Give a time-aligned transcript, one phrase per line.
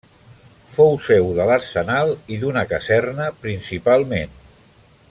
[0.77, 4.37] Fou seu de l'arsenal i d'una caserna, principalment.